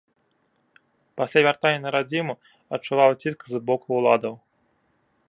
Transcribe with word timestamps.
Пасля 1.19 1.43
вяртання 1.49 1.79
на 1.83 1.89
радзіму 1.97 2.33
адчуваў 2.79 3.11
ціск 3.25 3.41
з 3.53 3.63
боку 3.69 3.87
ўладаў. 4.01 4.33